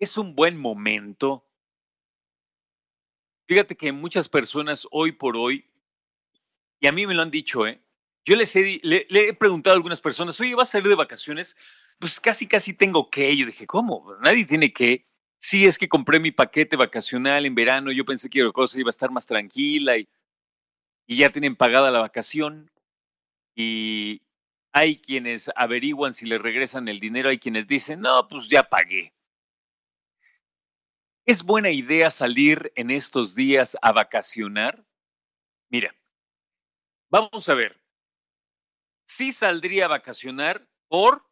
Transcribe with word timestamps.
Es 0.00 0.18
un 0.18 0.34
buen 0.34 0.58
momento. 0.58 1.48
Fíjate 3.46 3.76
que 3.76 3.92
muchas 3.92 4.28
personas 4.28 4.86
hoy 4.90 5.12
por 5.12 5.36
hoy, 5.36 5.64
y 6.80 6.88
a 6.88 6.92
mí 6.92 7.06
me 7.06 7.14
lo 7.14 7.22
han 7.22 7.30
dicho, 7.30 7.66
¿eh? 7.68 7.80
Yo 8.24 8.34
les 8.34 8.54
he, 8.56 8.80
le 8.82 9.06
he 9.08 9.32
preguntado 9.32 9.74
a 9.74 9.76
algunas 9.76 10.00
personas, 10.00 10.40
oye, 10.40 10.56
¿vas 10.56 10.70
a 10.70 10.72
salir 10.72 10.88
de 10.88 10.96
vacaciones? 10.96 11.56
Pues 12.00 12.18
casi, 12.18 12.48
casi 12.48 12.74
tengo 12.74 13.08
que. 13.08 13.36
Yo 13.36 13.46
dije, 13.46 13.68
¿cómo? 13.68 14.12
Nadie 14.20 14.44
tiene 14.44 14.72
que. 14.72 15.05
Sí, 15.38 15.64
es 15.64 15.78
que 15.78 15.88
compré 15.88 16.18
mi 16.18 16.32
paquete 16.32 16.76
vacacional 16.76 17.46
en 17.46 17.54
verano. 17.54 17.92
Yo 17.92 18.04
pensé 18.04 18.28
que 18.28 18.42
la 18.42 18.52
cosa 18.52 18.78
iba 18.80 18.88
a 18.88 18.90
estar 18.90 19.10
más 19.10 19.26
tranquila 19.26 19.96
y, 19.96 20.08
y 21.06 21.18
ya 21.18 21.30
tienen 21.30 21.56
pagada 21.56 21.90
la 21.90 22.00
vacación. 22.00 22.70
Y 23.54 24.22
hay 24.72 25.00
quienes 25.00 25.50
averiguan 25.56 26.14
si 26.14 26.26
le 26.26 26.38
regresan 26.38 26.88
el 26.88 27.00
dinero. 27.00 27.28
Hay 27.28 27.38
quienes 27.38 27.66
dicen, 27.66 28.00
no, 28.00 28.28
pues 28.28 28.48
ya 28.48 28.64
pagué. 28.64 29.12
¿Es 31.26 31.42
buena 31.42 31.70
idea 31.70 32.10
salir 32.10 32.72
en 32.76 32.90
estos 32.90 33.34
días 33.34 33.76
a 33.82 33.92
vacacionar? 33.92 34.84
Mira, 35.68 35.94
vamos 37.08 37.48
a 37.48 37.54
ver. 37.54 37.80
Sí 39.08 39.32
saldría 39.32 39.86
a 39.86 39.88
vacacionar 39.88 40.68
por 40.88 41.24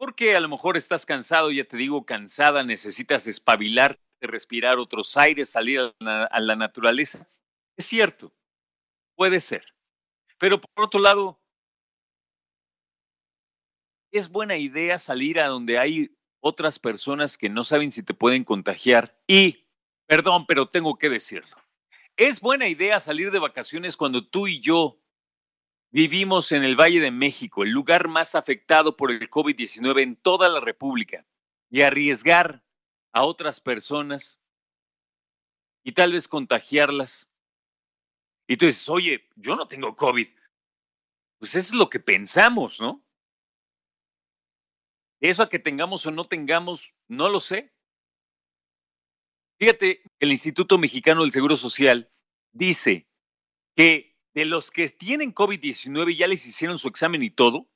porque 0.00 0.34
a 0.34 0.40
lo 0.40 0.48
mejor 0.48 0.78
estás 0.78 1.04
cansado, 1.04 1.50
ya 1.50 1.64
te 1.64 1.76
digo, 1.76 2.06
cansada, 2.06 2.64
necesitas 2.64 3.26
espabilarte, 3.26 4.00
respirar 4.22 4.78
otros 4.78 5.14
aires, 5.18 5.50
salir 5.50 5.78
a 5.78 5.94
la, 5.98 6.24
a 6.24 6.40
la 6.40 6.56
naturaleza. 6.56 7.28
Es 7.76 7.84
cierto, 7.84 8.32
puede 9.14 9.40
ser. 9.40 9.62
Pero 10.38 10.58
por 10.58 10.86
otro 10.86 11.00
lado, 11.00 11.38
es 14.10 14.30
buena 14.30 14.56
idea 14.56 14.96
salir 14.96 15.38
a 15.38 15.48
donde 15.48 15.78
hay 15.78 16.16
otras 16.40 16.78
personas 16.78 17.36
que 17.36 17.50
no 17.50 17.62
saben 17.62 17.90
si 17.90 18.02
te 18.02 18.14
pueden 18.14 18.42
contagiar. 18.42 19.20
Y, 19.26 19.66
perdón, 20.06 20.46
pero 20.46 20.70
tengo 20.70 20.96
que 20.96 21.10
decirlo. 21.10 21.58
Es 22.16 22.40
buena 22.40 22.68
idea 22.68 23.00
salir 23.00 23.30
de 23.30 23.38
vacaciones 23.38 23.98
cuando 23.98 24.26
tú 24.26 24.46
y 24.46 24.60
yo 24.60 24.98
Vivimos 25.92 26.52
en 26.52 26.62
el 26.62 26.76
Valle 26.76 27.00
de 27.00 27.10
México, 27.10 27.64
el 27.64 27.70
lugar 27.70 28.06
más 28.06 28.34
afectado 28.34 28.96
por 28.96 29.10
el 29.10 29.28
COVID-19 29.28 30.02
en 30.02 30.16
toda 30.16 30.48
la 30.48 30.60
República, 30.60 31.26
y 31.68 31.82
arriesgar 31.82 32.62
a 33.12 33.24
otras 33.24 33.60
personas 33.60 34.38
y 35.82 35.92
tal 35.92 36.12
vez 36.12 36.28
contagiarlas. 36.28 37.28
Y 38.46 38.56
tú 38.56 38.66
dices, 38.66 38.88
oye, 38.88 39.28
yo 39.36 39.56
no 39.56 39.66
tengo 39.66 39.96
COVID. 39.96 40.28
Pues 41.38 41.54
eso 41.54 41.74
es 41.74 41.78
lo 41.78 41.88
que 41.88 42.00
pensamos, 42.00 42.80
¿no? 42.80 43.04
Eso 45.20 45.42
a 45.42 45.48
que 45.48 45.58
tengamos 45.58 46.06
o 46.06 46.10
no 46.10 46.24
tengamos, 46.24 46.92
no 47.08 47.28
lo 47.28 47.40
sé. 47.40 47.72
Fíjate, 49.58 50.02
el 50.18 50.32
Instituto 50.32 50.78
Mexicano 50.78 51.22
del 51.22 51.32
Seguro 51.32 51.56
Social 51.56 52.10
dice 52.52 53.06
que 53.76 54.09
de 54.34 54.44
los 54.44 54.70
que 54.70 54.88
tienen 54.88 55.34
COVID-19 55.34 56.12
y 56.12 56.16
ya 56.16 56.26
les 56.26 56.46
hicieron 56.46 56.78
su 56.78 56.88
examen 56.88 57.22
y 57.22 57.30
todo, 57.30 57.68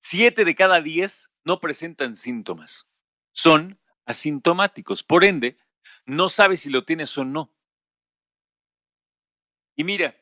siete 0.00 0.44
de 0.44 0.54
cada 0.54 0.80
diez 0.80 1.30
no 1.44 1.60
presentan 1.60 2.16
síntomas. 2.16 2.88
Son 3.32 3.78
asintomáticos. 4.06 5.02
Por 5.02 5.24
ende, 5.24 5.58
no 6.06 6.28
sabes 6.28 6.60
si 6.60 6.70
lo 6.70 6.84
tienes 6.84 7.16
o 7.18 7.24
no. 7.24 7.54
Y 9.76 9.84
mira, 9.84 10.16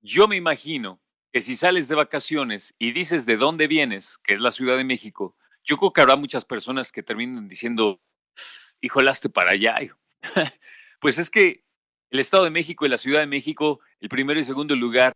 yo 0.00 0.28
me 0.28 0.36
imagino 0.36 1.00
que 1.32 1.40
si 1.40 1.56
sales 1.56 1.88
de 1.88 1.94
vacaciones 1.94 2.74
y 2.78 2.92
dices 2.92 3.26
de 3.26 3.36
dónde 3.36 3.66
vienes, 3.66 4.18
que 4.18 4.34
es 4.34 4.40
la 4.40 4.52
Ciudad 4.52 4.76
de 4.76 4.84
México, 4.84 5.36
yo 5.64 5.78
creo 5.78 5.92
que 5.92 6.00
habrá 6.00 6.16
muchas 6.16 6.44
personas 6.44 6.92
que 6.92 7.02
terminen 7.02 7.48
diciendo, 7.48 8.00
híjolaste 8.80 9.28
para 9.30 9.52
allá. 9.52 9.74
hijo". 9.82 9.98
pues 11.00 11.18
es 11.18 11.30
que 11.30 11.63
el 12.14 12.20
Estado 12.20 12.44
de 12.44 12.50
México 12.50 12.86
y 12.86 12.88
la 12.88 12.96
Ciudad 12.96 13.18
de 13.18 13.26
México, 13.26 13.80
el 13.98 14.08
primero 14.08 14.38
y 14.38 14.44
segundo 14.44 14.76
lugar 14.76 15.12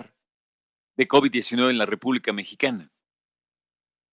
de 0.97 1.07
COVID-19 1.07 1.71
en 1.71 1.79
la 1.79 1.87
República 1.87 2.33
Mexicana. 2.33 2.91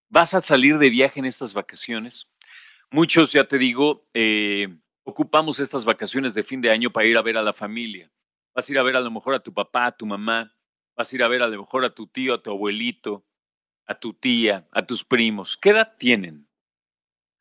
¿Vas 0.08 0.36
a 0.36 0.42
salir 0.42 0.78
de 0.78 0.92
viaje 0.92 1.20
en 1.20 1.26
estas 1.26 1.56
vacaciones? 1.56 2.28
Muchos, 2.92 3.32
ya 3.32 3.48
te 3.48 3.58
digo, 3.58 4.08
eh, 4.14 4.68
ocupamos 5.04 5.60
estas 5.60 5.84
vacaciones 5.84 6.36
de 6.36 6.44
fin 6.44 6.62
de 6.62 6.70
año 6.70 6.92
para 6.92 7.08
ir 7.08 7.18
a 7.18 7.24
ver 7.24 7.38
a 7.38 7.42
la 7.42 7.54
familia. 7.54 8.12
Vas 8.54 8.70
a 8.70 8.72
ir 8.72 8.78
a 8.78 8.84
ver 8.84 8.96
a 8.96 9.02
lo 9.02 9.10
mejor 9.10 9.34
a 9.34 9.40
tu 9.40 9.52
papá, 9.52 9.88
a 9.88 9.98
tu 9.98 10.06
mamá, 10.06 10.56
vas 10.96 11.12
a 11.12 11.16
ir 11.16 11.24
a 11.24 11.28
ver 11.28 11.42
a 11.42 11.48
lo 11.48 11.58
mejor 11.58 11.86
a 11.86 11.90
tu 11.90 12.06
tío, 12.06 12.36
a 12.36 12.44
tu 12.44 12.52
abuelito, 12.52 13.26
a 13.88 13.96
tu 13.96 14.14
tía, 14.14 14.68
a 14.70 14.86
tus 14.86 15.04
primos. 15.04 15.58
¿Qué 15.58 15.72
edad 15.72 15.96
tienen? 15.98 16.48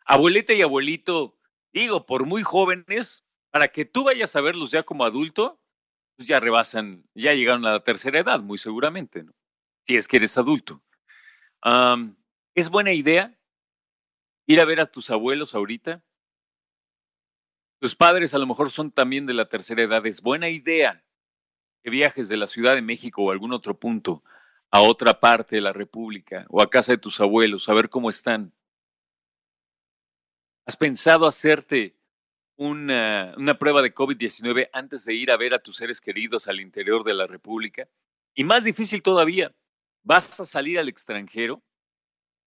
Abuelita 0.06 0.54
y 0.54 0.62
abuelito, 0.62 1.36
digo, 1.70 2.06
por 2.06 2.24
muy 2.24 2.42
jóvenes, 2.42 3.23
para 3.54 3.68
que 3.68 3.84
tú 3.84 4.02
vayas 4.02 4.34
a 4.34 4.40
verlos 4.40 4.72
ya 4.72 4.82
como 4.82 5.04
adulto, 5.04 5.60
pues 6.16 6.26
ya 6.26 6.40
rebasan, 6.40 7.08
ya 7.14 7.34
llegaron 7.34 7.64
a 7.66 7.70
la 7.70 7.84
tercera 7.84 8.18
edad, 8.18 8.40
muy 8.40 8.58
seguramente, 8.58 9.22
¿no? 9.22 9.32
Si 9.86 9.94
es 9.94 10.08
que 10.08 10.16
eres 10.16 10.36
adulto. 10.36 10.82
¿Es 12.56 12.68
buena 12.68 12.92
idea 12.92 13.38
ir 14.48 14.60
a 14.60 14.64
ver 14.64 14.80
a 14.80 14.86
tus 14.86 15.08
abuelos 15.08 15.54
ahorita? 15.54 16.02
Tus 17.80 17.94
padres 17.94 18.34
a 18.34 18.38
lo 18.38 18.46
mejor 18.46 18.72
son 18.72 18.90
también 18.90 19.24
de 19.24 19.34
la 19.34 19.48
tercera 19.48 19.84
edad. 19.84 20.04
Es 20.04 20.20
buena 20.20 20.48
idea 20.48 21.04
que 21.84 21.90
viajes 21.90 22.28
de 22.28 22.36
la 22.36 22.48
Ciudad 22.48 22.74
de 22.74 22.82
México 22.82 23.22
o 23.22 23.30
algún 23.30 23.52
otro 23.52 23.78
punto 23.78 24.24
a 24.72 24.82
otra 24.82 25.20
parte 25.20 25.54
de 25.54 25.62
la 25.62 25.72
República 25.72 26.44
o 26.48 26.60
a 26.60 26.68
casa 26.68 26.90
de 26.90 26.98
tus 26.98 27.20
abuelos 27.20 27.68
a 27.68 27.74
ver 27.74 27.88
cómo 27.88 28.10
están. 28.10 28.52
¿Has 30.66 30.76
pensado 30.76 31.28
hacerte 31.28 31.94
una, 32.56 33.34
prueba 33.58 33.82
de 33.82 33.94
COVID-19 33.94 34.70
antes 34.72 35.04
de 35.04 35.14
ir 35.14 35.30
a 35.30 35.36
ver 35.36 35.54
a 35.54 35.58
tus 35.58 35.76
seres 35.76 36.00
queridos 36.00 36.48
al 36.48 36.60
interior 36.60 37.04
de 37.04 37.14
la 37.14 37.26
República? 37.26 37.88
Y 38.34 38.44
más 38.44 38.64
difícil 38.64 39.02
todavía, 39.02 39.54
¿vas 40.02 40.40
a 40.40 40.44
salir 40.46 40.78
al 40.78 40.88
extranjero? 40.88 41.62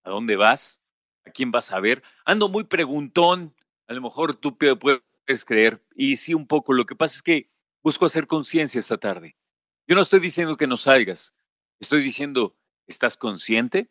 ¿A 0.04 0.10
dónde 0.10 0.36
vas? 0.36 0.80
¿A 1.26 1.30
quién 1.30 1.50
vas 1.50 1.72
a 1.72 1.80
ver? 1.80 2.02
Ando 2.24 2.48
muy 2.48 2.64
preguntón. 2.64 3.54
A 3.86 3.92
lo 3.92 4.00
mejor 4.02 4.34
tú 4.34 4.50
pu- 4.56 4.78
pu- 4.78 5.02
puedes 5.26 5.44
creer. 5.44 5.82
Y 5.94 6.16
sí, 6.16 6.34
un 6.34 6.46
poco. 6.46 6.72
Lo 6.72 6.86
que 6.86 6.94
pasa 6.94 7.16
es 7.16 7.22
que 7.22 7.50
busco 7.82 8.06
hacer 8.06 8.26
conciencia 8.26 8.80
esta 8.80 8.98
tarde. 8.98 9.36
Yo 9.86 9.94
no 9.94 10.02
estoy 10.02 10.20
diciendo 10.20 10.56
que 10.56 10.66
no 10.66 10.76
salgas. 10.76 11.32
Estoy 11.80 12.02
diciendo, 12.02 12.56
¿estás 12.86 13.16
consciente? 13.16 13.90